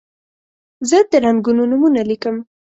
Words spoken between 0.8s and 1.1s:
زه